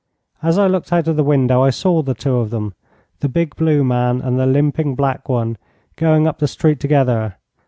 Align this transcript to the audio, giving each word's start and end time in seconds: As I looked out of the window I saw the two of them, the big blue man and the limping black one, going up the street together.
As 0.41 0.57
I 0.57 0.65
looked 0.65 0.91
out 0.91 1.07
of 1.07 1.15
the 1.15 1.23
window 1.23 1.61
I 1.61 1.69
saw 1.69 2.01
the 2.01 2.15
two 2.15 2.37
of 2.37 2.49
them, 2.49 2.73
the 3.19 3.29
big 3.29 3.55
blue 3.55 3.83
man 3.83 4.19
and 4.19 4.39
the 4.39 4.47
limping 4.47 4.95
black 4.95 5.29
one, 5.29 5.59
going 5.95 6.25
up 6.25 6.39
the 6.39 6.47
street 6.47 6.79
together. 6.79 7.35